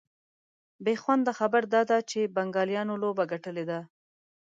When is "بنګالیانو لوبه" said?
2.35-3.23